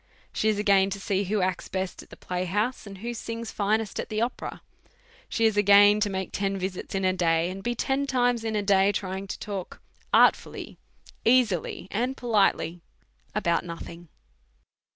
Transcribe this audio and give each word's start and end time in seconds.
She 0.33 0.49
is 0.49 0.57
again 0.57 0.89
to 0.89 0.99
sec 0.99 1.27
who 1.27 1.41
acts 1.41 1.67
best 1.67 2.01
at 2.01 2.09
the 2.09 2.17
playhouse, 2.17 2.87
and 2.87 2.97
who 2.97 3.13
sings 3.13 3.51
finest 3.51 3.99
at 3.99 4.09
the 4.09 4.19
opera. 4.19 4.63
She 5.29 5.45
is 5.45 5.57
again 5.57 5.99
to 5.99 6.09
make 6.09 6.31
ten 6.31 6.57
visits 6.57 6.95
iti 6.95 7.05
a 7.07 7.13
day, 7.13 7.51
and 7.51 7.61
be 7.61 7.75
ten 7.75 8.07
times 8.07 8.43
in 8.43 8.55
a 8.55 8.63
diy 8.63 8.95
trying 8.95 9.27
to 9.27 9.37
telk 9.37 9.77
artfully, 10.11 10.79
easily, 11.23 11.87
and 11.91 12.17
politely, 12.17 12.81
about 13.35 13.63
UQthing. 13.63 14.07